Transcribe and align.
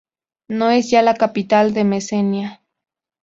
No 0.47 0.71
es 0.71 0.89
ya 0.89 1.03
la 1.03 1.13
capital 1.13 1.75
de 1.75 1.83
Mesenia. 1.83 2.63